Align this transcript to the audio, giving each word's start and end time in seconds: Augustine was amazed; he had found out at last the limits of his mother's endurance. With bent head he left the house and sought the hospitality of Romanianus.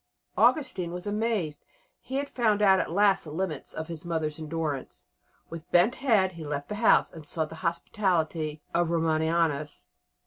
Augustine 0.35 0.91
was 0.91 1.05
amazed; 1.05 1.63
he 1.99 2.15
had 2.15 2.27
found 2.27 2.59
out 2.63 2.79
at 2.79 2.89
last 2.89 3.23
the 3.23 3.29
limits 3.31 3.71
of 3.71 3.87
his 3.87 4.03
mother's 4.03 4.39
endurance. 4.39 5.05
With 5.51 5.69
bent 5.69 5.93
head 6.01 6.31
he 6.31 6.43
left 6.43 6.69
the 6.69 6.73
house 6.81 7.11
and 7.11 7.23
sought 7.23 7.49
the 7.49 7.55
hospitality 7.61 8.63
of 8.73 8.89
Romanianus. 8.89 9.85